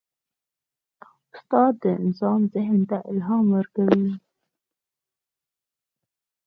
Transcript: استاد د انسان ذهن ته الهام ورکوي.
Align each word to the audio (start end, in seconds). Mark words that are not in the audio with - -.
استاد 1.35 1.73
د 1.83 1.85
انسان 2.01 2.39
ذهن 2.53 2.79
ته 2.89 2.97
الهام 3.11 3.45
ورکوي. 3.57 4.09